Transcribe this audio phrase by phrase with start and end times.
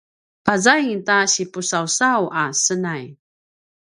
[0.45, 3.05] pazaing ta sipusausaw a senay